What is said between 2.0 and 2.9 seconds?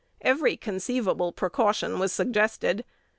suggested.